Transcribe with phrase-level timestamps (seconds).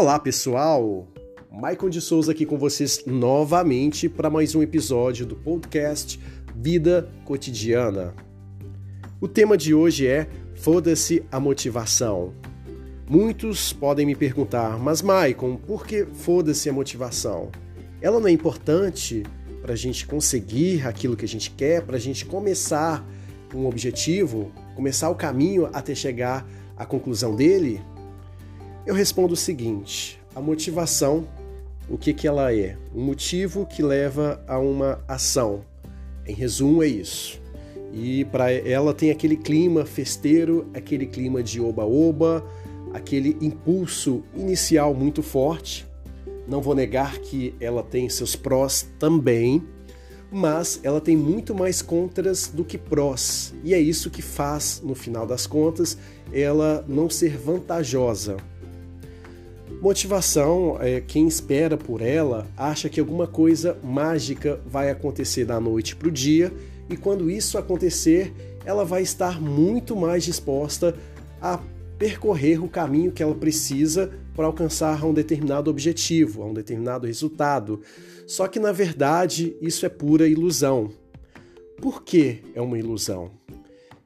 [0.00, 1.06] Olá pessoal,
[1.52, 6.18] Maicon de Souza aqui com vocês novamente para mais um episódio do podcast
[6.56, 8.14] Vida Cotidiana.
[9.20, 12.32] O tema de hoje é Foda-se a motivação.
[13.06, 17.50] Muitos podem me perguntar, mas Maicon, por que foda-se a motivação?
[18.00, 19.22] Ela não é importante
[19.60, 23.06] para a gente conseguir aquilo que a gente quer, para a gente começar
[23.54, 27.82] um objetivo, começar o caminho até chegar à conclusão dele?
[28.90, 31.24] Eu respondo o seguinte: a motivação,
[31.88, 32.76] o que, que ela é?
[32.92, 35.64] Um motivo que leva a uma ação.
[36.26, 37.40] Em resumo, é isso.
[37.94, 42.44] E para ela tem aquele clima festeiro, aquele clima de oba-oba,
[42.92, 45.86] aquele impulso inicial muito forte.
[46.48, 49.62] Não vou negar que ela tem seus prós também,
[50.32, 53.54] mas ela tem muito mais contras do que prós.
[53.62, 55.96] E é isso que faz, no final das contas,
[56.32, 58.49] ela não ser vantajosa.
[59.80, 65.96] Motivação, é, quem espera por ela acha que alguma coisa mágica vai acontecer da noite
[65.96, 66.52] para o dia,
[66.90, 68.30] e quando isso acontecer,
[68.62, 70.94] ela vai estar muito mais disposta
[71.40, 71.58] a
[71.98, 77.80] percorrer o caminho que ela precisa para alcançar um determinado objetivo, um determinado resultado.
[78.26, 80.90] Só que na verdade isso é pura ilusão.
[81.80, 83.30] Por que é uma ilusão?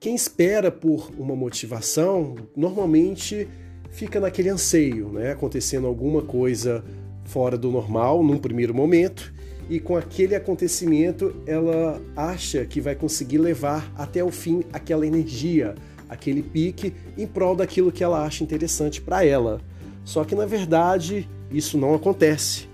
[0.00, 3.48] Quem espera por uma motivação normalmente
[3.90, 5.32] fica naquele anseio, né?
[5.32, 6.84] acontecendo alguma coisa
[7.24, 9.32] fora do normal num primeiro momento,
[9.68, 15.76] e com aquele acontecimento ela acha que vai conseguir levar até o fim aquela energia,
[16.08, 19.60] aquele pique em prol daquilo que ela acha interessante para ela.
[20.04, 22.68] Só que na verdade isso não acontece,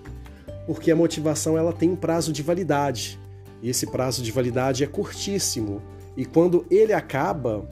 [0.66, 3.20] porque a motivação ela tem um prazo de validade.
[3.62, 5.82] E esse prazo de validade é curtíssimo.
[6.16, 7.68] E quando ele acaba,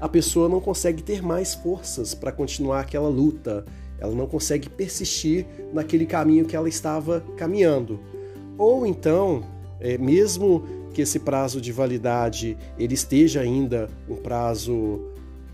[0.00, 3.64] a pessoa não consegue ter mais forças para continuar aquela luta,
[3.98, 8.00] ela não consegue persistir naquele caminho que ela estava caminhando.
[8.58, 9.44] Ou então,
[9.80, 15.00] é, mesmo que esse prazo de validade ele esteja ainda um prazo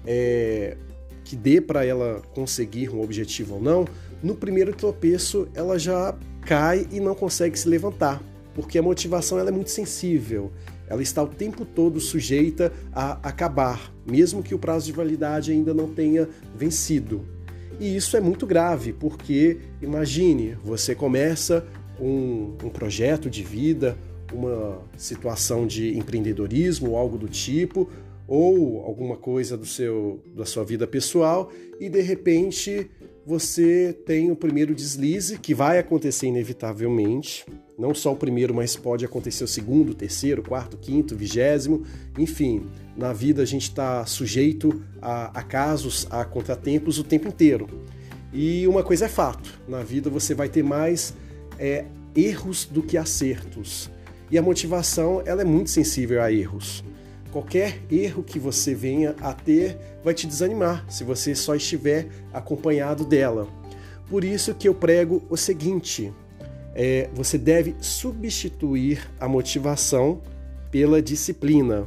[0.07, 0.77] é,
[1.25, 3.85] que dê para ela conseguir um objetivo ou não,
[4.23, 8.23] no primeiro tropeço ela já cai e não consegue se levantar,
[8.55, 10.51] porque a motivação ela é muito sensível,
[10.91, 15.73] ela está o tempo todo sujeita a acabar, mesmo que o prazo de validade ainda
[15.73, 17.25] não tenha vencido.
[17.79, 21.65] E isso é muito grave, porque imagine, você começa
[21.99, 23.97] um, um projeto de vida,
[24.33, 27.89] uma situação de empreendedorismo ou algo do tipo,
[28.27, 32.91] ou alguma coisa do seu, da sua vida pessoal, e de repente
[33.25, 37.45] você tem o primeiro deslize, que vai acontecer inevitavelmente.
[37.79, 41.85] Não só o primeiro, mas pode acontecer o segundo, terceiro, quarto, quinto, vigésimo.
[42.19, 42.67] Enfim,
[42.97, 47.67] na vida a gente está sujeito a, a casos, a contratempos o tempo inteiro.
[48.33, 51.15] E uma coisa é fato: na vida você vai ter mais
[51.59, 53.91] é, erros do que acertos.
[54.31, 56.85] E a motivação ela é muito sensível a erros.
[57.33, 63.05] Qualquer erro que você venha a ter vai te desanimar se você só estiver acompanhado
[63.05, 63.47] dela.
[64.09, 66.13] Por isso que eu prego o seguinte:
[66.75, 70.21] é, você deve substituir a motivação
[70.71, 71.87] pela disciplina.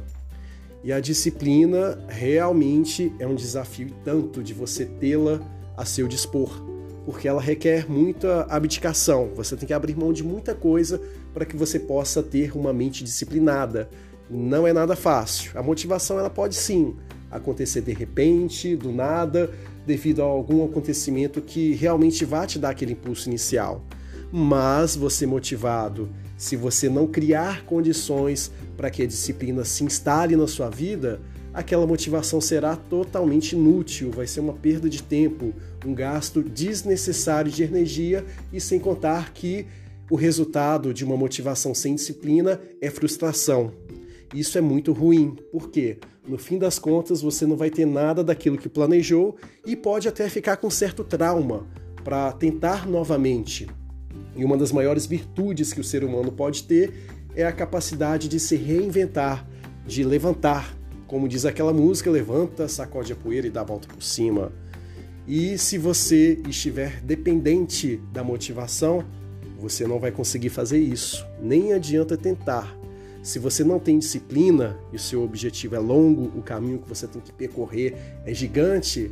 [0.82, 5.40] E a disciplina realmente é um desafio tanto de você tê-la
[5.76, 6.62] a seu dispor,
[7.06, 9.30] porque ela requer muita abdicação.
[9.34, 11.00] Você tem que abrir mão de muita coisa
[11.32, 13.88] para que você possa ter uma mente disciplinada,
[14.30, 15.52] não é nada fácil.
[15.54, 16.96] A motivação ela pode sim
[17.30, 19.50] acontecer de repente, do nada,
[19.86, 23.84] devido a algum acontecimento que realmente vá te dar aquele impulso inicial.
[24.32, 30.46] Mas você motivado, se você não criar condições para que a disciplina se instale na
[30.46, 31.20] sua vida,
[31.52, 35.54] aquela motivação será totalmente inútil, vai ser uma perda de tempo,
[35.86, 39.66] um gasto desnecessário de energia e sem contar que
[40.10, 43.72] o resultado de uma motivação sem disciplina é frustração.
[44.34, 48.58] Isso é muito ruim, porque no fim das contas você não vai ter nada daquilo
[48.58, 51.68] que planejou e pode até ficar com certo trauma
[52.02, 53.68] para tentar novamente.
[54.34, 56.92] E uma das maiores virtudes que o ser humano pode ter
[57.36, 59.48] é a capacidade de se reinventar,
[59.86, 60.76] de levantar.
[61.06, 64.50] Como diz aquela música, levanta, sacode a poeira e dá a volta por cima.
[65.28, 69.04] E se você estiver dependente da motivação,
[69.60, 71.24] você não vai conseguir fazer isso.
[71.40, 72.83] Nem adianta tentar.
[73.24, 77.06] Se você não tem disciplina e o seu objetivo é longo, o caminho que você
[77.06, 79.10] tem que percorrer é gigante,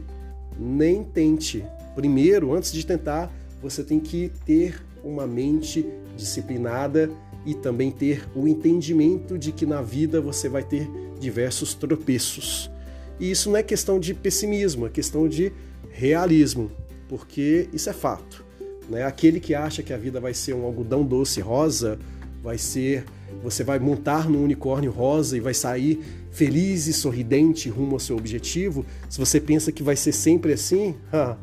[0.61, 1.65] nem tente.
[1.95, 3.33] Primeiro, antes de tentar,
[3.63, 7.11] você tem que ter uma mente disciplinada
[7.47, 10.87] e também ter o entendimento de que na vida você vai ter
[11.19, 12.71] diversos tropeços.
[13.19, 15.51] E isso não é questão de pessimismo, é questão de
[15.91, 16.71] realismo,
[17.09, 18.45] porque isso é fato.
[18.91, 19.05] Né?
[19.05, 21.99] Aquele que acha que a vida vai ser um algodão doce rosa,
[22.43, 23.05] vai ser.
[23.43, 26.01] Você vai montar no unicórnio rosa e vai sair
[26.31, 28.85] feliz e sorridente rumo ao seu objetivo.
[29.09, 30.95] Se você pensa que vai ser sempre assim,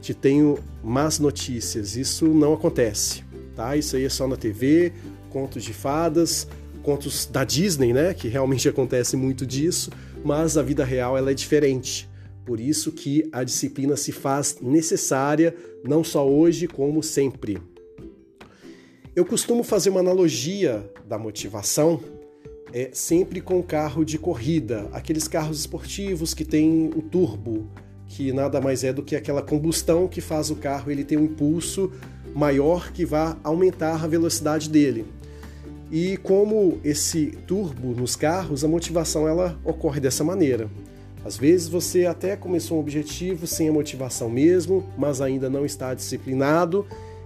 [0.00, 1.96] te tenho más notícias.
[1.96, 3.24] Isso não acontece,
[3.56, 3.76] tá?
[3.76, 4.92] Isso aí é só na TV,
[5.30, 6.46] contos de fadas,
[6.82, 8.14] contos da Disney, né?
[8.14, 9.90] Que realmente acontece muito disso,
[10.24, 12.08] mas a vida real ela é diferente.
[12.44, 17.58] Por isso que a disciplina se faz necessária, não só hoje, como sempre.
[19.16, 22.00] Eu costumo fazer uma analogia da motivação
[22.72, 27.68] é, sempre com carro de corrida, aqueles carros esportivos que tem o turbo,
[28.08, 31.26] que nada mais é do que aquela combustão que faz o carro ele ter um
[31.26, 31.92] impulso
[32.34, 35.06] maior que vai aumentar a velocidade dele.
[35.92, 40.68] E como esse turbo nos carros, a motivação ela ocorre dessa maneira.
[41.24, 45.94] Às vezes você até começou um objetivo sem a motivação mesmo, mas ainda não está
[45.94, 46.84] disciplinado,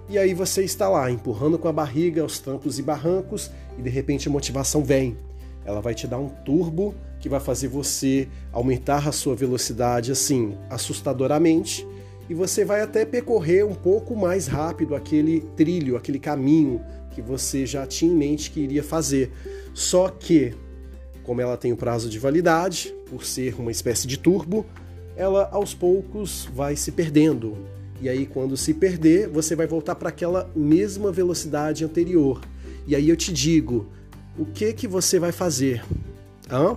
[0.09, 3.91] e aí você está lá empurrando com a barriga aos trancos e barrancos e de
[3.91, 5.17] repente a motivação vem.
[5.65, 10.57] Ela vai te dar um turbo que vai fazer você aumentar a sua velocidade assim
[10.71, 11.87] assustadoramente
[12.29, 17.67] e você vai até percorrer um pouco mais rápido aquele trilho, aquele caminho que você
[17.67, 19.31] já tinha em mente que iria fazer.
[19.75, 20.55] Só que
[21.29, 24.65] como ela tem o prazo de validade, por ser uma espécie de turbo,
[25.15, 27.55] ela aos poucos vai se perdendo.
[28.01, 32.41] E aí, quando se perder, você vai voltar para aquela mesma velocidade anterior.
[32.87, 33.89] E aí eu te digo,
[34.39, 35.83] o que que você vai fazer?
[36.51, 36.77] Hã?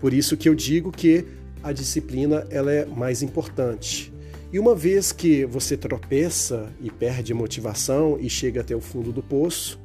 [0.00, 1.26] Por isso que eu digo que
[1.62, 4.12] a disciplina ela é mais importante.
[4.50, 9.22] E uma vez que você tropeça e perde motivação e chega até o fundo do
[9.22, 9.78] poço,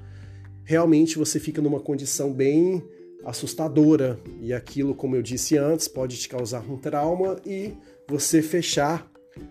[0.63, 2.81] realmente você fica numa condição bem
[3.25, 7.73] assustadora e aquilo, como eu disse antes, pode te causar um trauma e
[8.07, 9.09] você fechar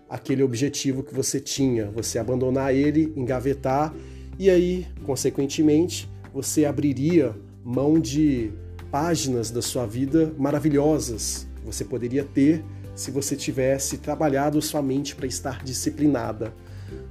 [0.09, 3.93] aquele objetivo que você tinha, você abandonar ele, engavetar
[4.37, 8.51] e aí, consequentemente, você abriria mão de
[8.91, 12.63] páginas da sua vida maravilhosas que você poderia ter
[12.95, 16.53] se você tivesse trabalhado sua mente para estar disciplinada.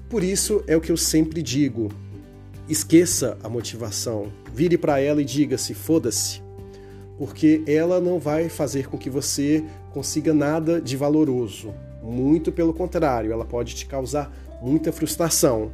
[0.09, 1.89] Por isso é o que eu sempre digo:
[2.69, 6.43] esqueça a motivação, vire para ela e diga-se: foda-se
[7.19, 11.73] porque ela não vai fazer com que você consiga nada de valoroso.
[12.03, 15.71] Muito pelo contrário, ela pode te causar muita frustração.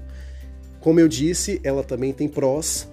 [0.81, 2.89] Como eu disse, ela também tem prós.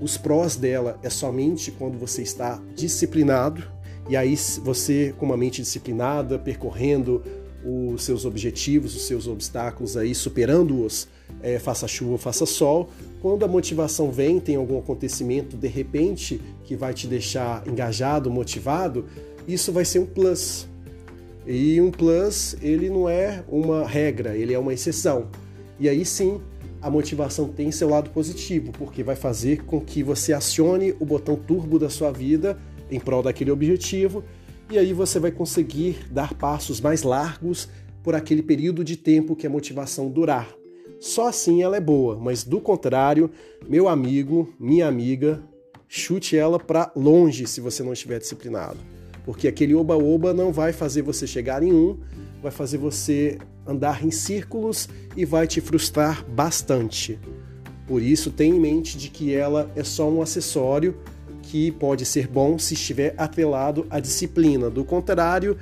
[0.00, 3.62] Os prós dela é somente quando você está disciplinado,
[4.08, 7.22] e aí você, com uma mente disciplinada, percorrendo
[7.64, 11.06] os seus objetivos, os seus obstáculos aí, superando-os,
[11.42, 12.88] é, faça chuva, faça sol.
[13.20, 19.04] Quando a motivação vem, tem algum acontecimento de repente que vai te deixar engajado, motivado,
[19.46, 20.69] isso vai ser um plus.
[21.46, 25.28] E um plus, ele não é uma regra, ele é uma exceção.
[25.78, 26.40] E aí sim,
[26.80, 31.36] a motivação tem seu lado positivo, porque vai fazer com que você acione o botão
[31.36, 32.58] turbo da sua vida
[32.90, 34.24] em prol daquele objetivo
[34.70, 37.68] e aí você vai conseguir dar passos mais largos
[38.04, 40.48] por aquele período de tempo que a motivação durar.
[41.00, 43.30] Só assim ela é boa, mas do contrário,
[43.68, 45.42] meu amigo, minha amiga,
[45.88, 48.78] chute ela para longe se você não estiver disciplinado.
[49.24, 51.98] Porque aquele oba-oba não vai fazer você chegar em um,
[52.42, 57.18] vai fazer você andar em círculos e vai te frustrar bastante.
[57.86, 60.96] Por isso, tenha em mente de que ela é só um acessório
[61.42, 64.70] que pode ser bom se estiver atrelado à disciplina.
[64.70, 65.56] Do contrário,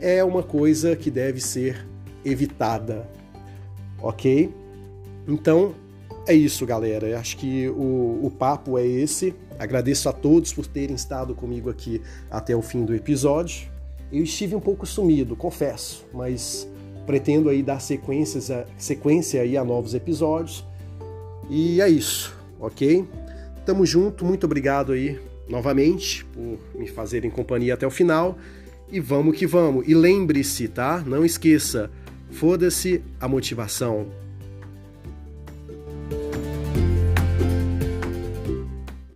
[0.00, 1.86] é uma coisa que deve ser
[2.24, 3.08] evitada.
[4.02, 4.52] Ok?
[5.28, 5.74] Então,
[6.26, 7.18] é isso, galera.
[7.18, 9.34] Acho que o, o papo é esse.
[9.58, 13.68] Agradeço a todos por terem estado comigo aqui até o fim do episódio.
[14.12, 16.68] Eu estive um pouco sumido, confesso, mas
[17.06, 20.64] pretendo aí dar sequências, sequência aí a novos episódios.
[21.48, 23.06] E é isso, ok?
[23.64, 25.18] Tamo junto, muito obrigado aí
[25.48, 28.36] novamente por me fazerem companhia até o final.
[28.90, 29.86] E vamos que vamos.
[29.88, 31.02] E lembre-se, tá?
[31.04, 31.90] Não esqueça,
[32.30, 34.06] foda-se a motivação.